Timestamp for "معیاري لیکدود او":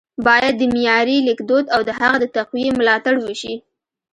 0.73-1.81